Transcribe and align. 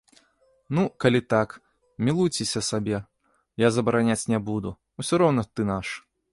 Ну, 0.77 0.83
калі 1.03 1.21
так, 1.33 1.49
мілуйцеся 2.07 2.63
сабе, 2.69 3.03
я 3.67 3.71
забараняць 3.79 4.29
не 4.35 4.39
буду, 4.51 4.69
усё 5.05 5.13
роўна 5.25 5.49
ты 5.53 5.61
наш. 5.73 5.87